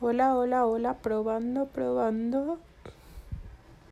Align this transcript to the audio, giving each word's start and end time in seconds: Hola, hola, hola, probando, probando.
Hola, 0.00 0.36
hola, 0.36 0.64
hola, 0.64 0.94
probando, 0.94 1.66
probando. 1.66 2.60